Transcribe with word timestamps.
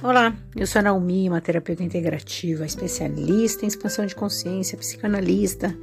Olá, 0.00 0.32
eu 0.54 0.64
sou 0.64 0.78
a 0.78 0.82
Naomi, 0.82 1.28
uma 1.28 1.40
terapeuta 1.40 1.82
integrativa, 1.82 2.64
especialista 2.64 3.64
em 3.64 3.68
expansão 3.68 4.06
de 4.06 4.14
consciência, 4.14 4.78
psicanalista, 4.78 5.76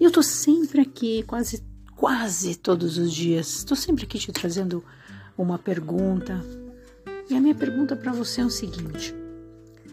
e 0.00 0.04
eu 0.04 0.10
tô 0.10 0.22
sempre 0.22 0.80
aqui, 0.80 1.22
quase, 1.24 1.62
quase 1.94 2.56
todos 2.56 2.96
os 2.96 3.12
dias, 3.12 3.56
estou 3.56 3.76
sempre 3.76 4.04
aqui 4.04 4.18
te 4.18 4.32
trazendo 4.32 4.82
uma 5.36 5.58
pergunta. 5.58 6.42
E 7.28 7.36
a 7.36 7.40
minha 7.42 7.54
pergunta 7.54 7.94
para 7.94 8.10
você 8.10 8.40
é 8.40 8.44
o 8.46 8.48
seguinte: 8.48 9.14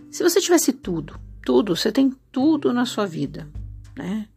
se 0.10 0.23
você 0.23 0.39
tivesse 0.39 0.71
tudo, 0.71 1.20
tudo, 1.46 1.76
você 1.76 1.92
tem 1.92 2.14
tudo 2.32 2.71
na 2.71 2.86
sua 2.86 3.05
vida, 3.05 3.46
né? 3.94 4.30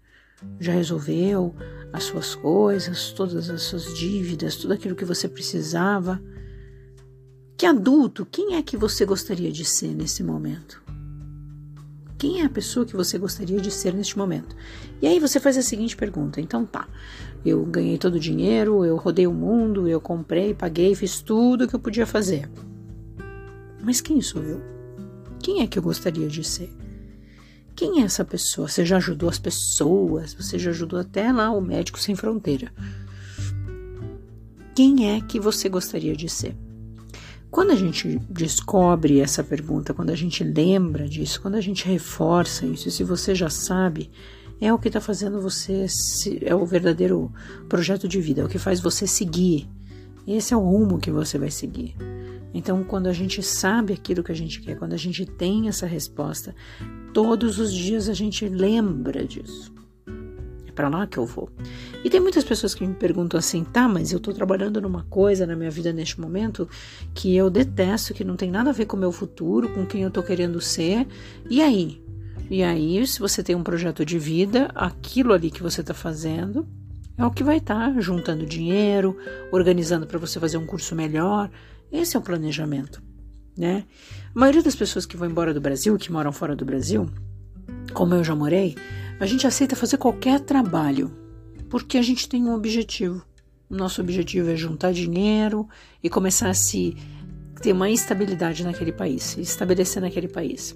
Já 0.58 0.72
resolveu 0.72 1.54
as 1.92 2.02
suas 2.02 2.34
coisas, 2.34 3.12
todas 3.12 3.48
as 3.48 3.62
suas 3.62 3.96
dívidas, 3.96 4.56
tudo 4.56 4.74
aquilo 4.74 4.96
que 4.96 5.04
você 5.04 5.28
precisava 5.28 6.20
que 7.58 7.66
adulto, 7.66 8.24
quem 8.24 8.54
é 8.54 8.62
que 8.62 8.76
você 8.76 9.04
gostaria 9.04 9.50
de 9.50 9.64
ser 9.64 9.92
nesse 9.92 10.22
momento? 10.22 10.80
Quem 12.16 12.40
é 12.40 12.44
a 12.44 12.48
pessoa 12.48 12.86
que 12.86 12.94
você 12.94 13.18
gostaria 13.18 13.60
de 13.60 13.68
ser 13.72 13.92
neste 13.92 14.16
momento? 14.16 14.54
E 15.02 15.08
aí 15.08 15.18
você 15.18 15.40
faz 15.40 15.58
a 15.58 15.62
seguinte 15.62 15.96
pergunta: 15.96 16.40
então 16.40 16.64
tá, 16.64 16.86
eu 17.44 17.64
ganhei 17.64 17.98
todo 17.98 18.14
o 18.14 18.20
dinheiro, 18.20 18.84
eu 18.84 18.94
rodei 18.96 19.26
o 19.26 19.34
mundo, 19.34 19.88
eu 19.88 20.00
comprei, 20.00 20.54
paguei, 20.54 20.94
fiz 20.94 21.20
tudo 21.20 21.66
que 21.66 21.74
eu 21.74 21.80
podia 21.80 22.06
fazer. 22.06 22.48
Mas 23.82 24.00
quem 24.00 24.20
sou 24.20 24.42
eu? 24.44 24.62
Quem 25.40 25.60
é 25.60 25.66
que 25.66 25.80
eu 25.80 25.82
gostaria 25.82 26.28
de 26.28 26.44
ser? 26.44 26.72
Quem 27.74 28.02
é 28.02 28.04
essa 28.04 28.24
pessoa? 28.24 28.68
Você 28.68 28.84
já 28.84 28.98
ajudou 28.98 29.28
as 29.28 29.38
pessoas, 29.38 30.32
você 30.32 30.60
já 30.60 30.70
ajudou 30.70 31.00
até 31.00 31.32
lá 31.32 31.50
o 31.50 31.60
médico 31.60 31.98
sem 31.98 32.14
fronteira. 32.14 32.72
Quem 34.76 35.10
é 35.10 35.20
que 35.20 35.40
você 35.40 35.68
gostaria 35.68 36.14
de 36.14 36.28
ser? 36.28 36.56
Quando 37.50 37.70
a 37.70 37.76
gente 37.76 38.18
descobre 38.28 39.20
essa 39.20 39.42
pergunta, 39.42 39.94
quando 39.94 40.10
a 40.10 40.14
gente 40.14 40.44
lembra 40.44 41.08
disso, 41.08 41.40
quando 41.40 41.54
a 41.54 41.60
gente 41.60 41.86
reforça 41.86 42.66
isso, 42.66 42.90
se 42.90 43.02
você 43.02 43.34
já 43.34 43.48
sabe, 43.48 44.10
é 44.60 44.72
o 44.72 44.78
que 44.78 44.88
está 44.88 45.00
fazendo 45.00 45.40
você, 45.40 45.86
é 46.42 46.54
o 46.54 46.66
verdadeiro 46.66 47.32
projeto 47.68 48.06
de 48.06 48.20
vida, 48.20 48.42
é 48.42 48.44
o 48.44 48.48
que 48.48 48.58
faz 48.58 48.80
você 48.80 49.06
seguir. 49.06 49.66
Esse 50.26 50.52
é 50.52 50.56
o 50.56 50.60
rumo 50.60 50.98
que 50.98 51.10
você 51.10 51.38
vai 51.38 51.50
seguir. 51.50 51.96
Então, 52.52 52.84
quando 52.84 53.06
a 53.06 53.12
gente 53.14 53.42
sabe 53.42 53.94
aquilo 53.94 54.22
que 54.22 54.32
a 54.32 54.36
gente 54.36 54.60
quer, 54.60 54.76
quando 54.76 54.92
a 54.92 54.98
gente 54.98 55.24
tem 55.24 55.68
essa 55.68 55.86
resposta, 55.86 56.54
todos 57.14 57.58
os 57.58 57.72
dias 57.72 58.10
a 58.10 58.14
gente 58.14 58.46
lembra 58.46 59.24
disso 59.24 59.77
para 60.78 60.88
lá 60.88 61.08
que 61.08 61.18
eu 61.18 61.26
vou. 61.26 61.50
E 62.04 62.08
tem 62.08 62.20
muitas 62.20 62.44
pessoas 62.44 62.72
que 62.72 62.86
me 62.86 62.94
perguntam 62.94 63.36
assim, 63.36 63.64
tá, 63.64 63.88
mas 63.88 64.12
eu 64.12 64.20
tô 64.20 64.32
trabalhando 64.32 64.80
numa 64.80 65.02
coisa 65.02 65.44
na 65.44 65.56
minha 65.56 65.72
vida 65.72 65.92
neste 65.92 66.20
momento 66.20 66.68
que 67.12 67.34
eu 67.34 67.50
detesto, 67.50 68.14
que 68.14 68.22
não 68.22 68.36
tem 68.36 68.48
nada 68.48 68.70
a 68.70 68.72
ver 68.72 68.86
com 68.86 68.96
o 68.96 69.00
meu 69.00 69.10
futuro, 69.10 69.68
com 69.70 69.84
quem 69.84 70.02
eu 70.02 70.10
tô 70.10 70.22
querendo 70.22 70.60
ser. 70.60 71.04
E 71.50 71.60
aí? 71.60 72.00
E 72.48 72.62
aí, 72.62 73.04
se 73.08 73.18
você 73.18 73.42
tem 73.42 73.56
um 73.56 73.64
projeto 73.64 74.04
de 74.04 74.20
vida, 74.20 74.70
aquilo 74.72 75.32
ali 75.32 75.50
que 75.50 75.64
você 75.64 75.82
tá 75.82 75.92
fazendo 75.92 76.64
é 77.16 77.26
o 77.26 77.32
que 77.32 77.42
vai 77.42 77.56
estar 77.56 77.92
tá 77.92 78.00
juntando 78.00 78.46
dinheiro, 78.46 79.16
organizando 79.50 80.06
para 80.06 80.20
você 80.20 80.38
fazer 80.38 80.58
um 80.58 80.64
curso 80.64 80.94
melhor. 80.94 81.50
Esse 81.90 82.16
é 82.16 82.20
o 82.20 82.22
planejamento, 82.22 83.02
né? 83.56 83.84
A 84.32 84.38
maioria 84.38 84.62
das 84.62 84.76
pessoas 84.76 85.04
que 85.04 85.16
vão 85.16 85.28
embora 85.28 85.52
do 85.52 85.60
Brasil, 85.60 85.98
que 85.98 86.12
moram 86.12 86.30
fora 86.30 86.54
do 86.54 86.64
Brasil, 86.64 87.10
como 87.92 88.14
eu 88.14 88.22
já 88.22 88.36
morei, 88.36 88.76
a 89.20 89.26
gente 89.26 89.46
aceita 89.46 89.74
fazer 89.74 89.98
qualquer 89.98 90.40
trabalho 90.40 91.16
porque 91.68 91.98
a 91.98 92.02
gente 92.02 92.28
tem 92.28 92.44
um 92.44 92.54
objetivo. 92.54 93.22
O 93.68 93.76
nosso 93.76 94.00
objetivo 94.00 94.50
é 94.50 94.56
juntar 94.56 94.92
dinheiro 94.92 95.68
e 96.02 96.08
começar 96.08 96.48
a 96.48 96.54
se 96.54 96.96
ter 97.60 97.72
uma 97.72 97.90
estabilidade 97.90 98.64
naquele 98.64 98.92
país, 98.92 99.36
estabelecer 99.36 100.00
naquele 100.00 100.28
país. 100.28 100.74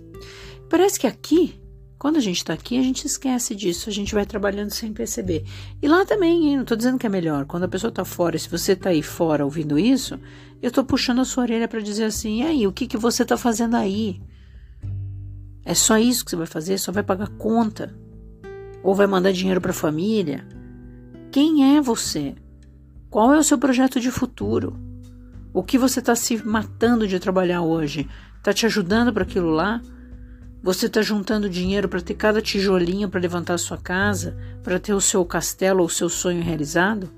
Parece 0.69 0.98
que 0.98 1.06
aqui, 1.06 1.60
quando 1.98 2.16
a 2.16 2.20
gente 2.20 2.38
está 2.38 2.52
aqui, 2.52 2.78
a 2.78 2.82
gente 2.82 3.06
esquece 3.06 3.54
disso, 3.54 3.88
a 3.88 3.92
gente 3.92 4.14
vai 4.14 4.26
trabalhando 4.26 4.70
sem 4.70 4.92
perceber. 4.92 5.44
E 5.81 5.88
lá 5.88 6.04
também, 6.04 6.48
hein? 6.48 6.56
não 6.56 6.62
estou 6.62 6.76
dizendo 6.76 6.98
que 6.98 7.06
é 7.06 7.10
melhor. 7.10 7.47
Quando 7.47 7.64
a 7.64 7.69
pessoa 7.69 7.88
está 7.88 8.04
fora, 8.04 8.38
se 8.38 8.48
você 8.48 8.72
está 8.72 8.91
aí 8.91 9.02
fora 9.02 9.44
ouvindo 9.44 9.78
isso, 9.78 10.19
eu 10.60 10.69
estou 10.69 10.84
puxando 10.84 11.20
a 11.20 11.25
sua 11.25 11.44
orelha 11.44 11.69
para 11.69 11.81
dizer 11.81 12.04
assim: 12.04 12.41
e 12.41 12.42
aí, 12.42 12.66
o 12.66 12.72
que, 12.72 12.86
que 12.86 12.98
você 12.98 13.22
está 13.22 13.36
fazendo 13.36 13.76
aí? 13.76 14.20
É 15.64 15.75
só 15.75 15.97
isso 15.97 16.25
que 16.25 16.32
você 16.32 16.36
vai 16.36 16.47
fazer? 16.47 16.76
Só 16.76 16.91
vai 16.91 17.04
pagar 17.04 17.28
conta? 17.38 18.01
Ou 18.82 18.94
vai 18.94 19.06
mandar 19.06 19.32
dinheiro 19.32 19.60
para 19.60 19.70
a 19.70 19.75
família? 19.75 20.47
Quem 21.31 21.76
é 21.76 21.81
você? 21.81 22.34
Qual 23.09 23.32
é 23.32 23.38
o 23.38 23.44
seu 23.44 23.59
projeto 23.59 24.00
de 24.00 24.10
futuro? 24.10 24.76
O 25.53 25.62
que 25.62 25.78
você 25.78 26.00
está 26.00 26.15
se 26.16 26.37
matando 26.47 27.06
de 27.06 27.20
trabalhar 27.20 27.62
hoje? 27.62 28.09
Está 28.38 28.53
te 28.53 28.66
ajudando 28.66 29.12
para 29.12 29.22
aquilo 29.22 29.50
lá? 29.50 29.81
Você 30.62 30.87
está 30.87 31.03
juntando 31.03 31.50
dinheiro 31.50 31.88
para 31.88 32.00
ter 32.00 32.15
cada 32.15 32.41
tijolinho 32.41 33.09
para 33.09 33.20
levantar 33.20 33.54
a 33.54 33.59
sua 33.59 33.76
casa, 33.76 34.37
para 34.62 34.78
ter 34.78 34.94
o 34.94 35.00
seu 35.00 35.25
castelo 35.25 35.81
ou 35.81 35.87
o 35.87 35.91
seu 35.91 36.09
sonho 36.09 36.43
realizado? 36.43 37.10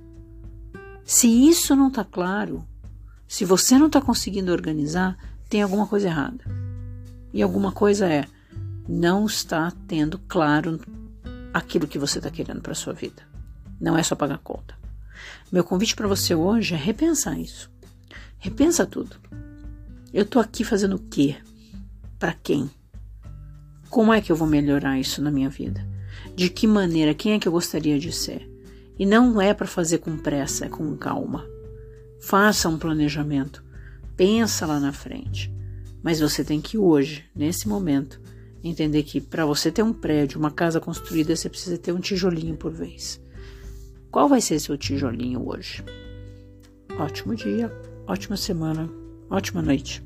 Se 1.05 1.29
isso 1.29 1.77
não 1.77 1.89
está 1.89 2.03
claro, 2.03 2.65
se 3.29 3.45
você 3.45 3.79
não 3.79 3.87
está 3.87 4.01
conseguindo 4.01 4.53
organizar, 4.53 5.17
tem 5.49 5.63
alguma 5.63 5.87
coisa 5.87 6.09
errada. 6.09 6.45
E 7.33 7.43
alguma 7.43 7.71
coisa 7.71 8.07
é 8.07 8.25
não 8.89 9.27
está 9.27 9.73
tendo 9.87 10.19
claro 10.27 10.81
aquilo 11.55 11.87
que 11.87 12.01
você 12.01 12.19
está 12.19 12.31
querendo 12.31 12.61
para 12.61 12.75
sua 12.75 12.93
vida. 12.93 13.23
Não 13.81 13.97
é 13.97 14.03
só 14.03 14.17
pagar 14.17 14.39
conta. 14.39 14.77
Meu 15.53 15.63
convite 15.63 15.95
para 15.95 16.09
você 16.09 16.35
hoje 16.35 16.75
é 16.75 16.77
repensar 16.77 17.39
isso. 17.39 17.71
Repensa 18.39 18.85
tudo. 18.85 19.17
Eu 20.13 20.25
estou 20.25 20.43
aqui 20.43 20.65
fazendo 20.65 20.97
o 20.97 20.99
quê? 20.99 21.37
Para 22.19 22.33
quem? 22.33 22.69
Como 23.89 24.13
é 24.13 24.21
que 24.21 24.33
eu 24.33 24.37
vou 24.37 24.49
melhorar 24.49 24.99
isso 24.99 25.23
na 25.23 25.31
minha 25.31 25.49
vida? 25.49 25.87
De 26.35 26.51
que 26.51 26.67
maneira? 26.67 27.15
Quem 27.15 27.35
é 27.35 27.39
que 27.39 27.47
eu 27.47 27.53
gostaria 27.53 28.01
de 28.01 28.11
ser? 28.11 28.51
E 28.99 29.07
não 29.07 29.41
é 29.41 29.55
para 29.55 29.67
fazer 29.67 29.99
com 29.99 30.17
pressa, 30.17 30.67
é 30.67 30.69
com 30.69 30.97
calma. 30.97 31.47
Faça 32.21 32.69
um 32.69 32.79
planejamento. 32.79 33.65
Pensa 34.17 34.67
lá 34.67 34.81
na 34.81 34.93
frente. 34.93 35.55
Mas 36.03 36.19
você 36.19 36.43
tem 36.43 36.61
que 36.61 36.77
hoje, 36.77 37.25
nesse 37.35 37.69
momento, 37.69 38.21
entender 38.69 39.03
que 39.03 39.21
para 39.21 39.45
você 39.45 39.71
ter 39.71 39.83
um 39.83 39.93
prédio, 39.93 40.39
uma 40.39 40.51
casa 40.51 40.81
construída, 40.81 41.37
você 41.37 41.49
precisa 41.49 41.77
ter 41.77 41.93
um 41.93 42.01
tijolinho 42.01 42.57
por 42.57 42.73
vez. 42.73 43.21
Qual 44.11 44.29
vai 44.29 44.41
ser 44.41 44.59
seu 44.61 44.79
tijolinho 44.79 45.47
hoje? 45.47 45.85
Ótimo 46.99 47.35
dia, 47.35 47.71
ótima 48.07 48.37
semana, 48.37 48.89
ótima 49.29 49.61
noite. 49.61 50.03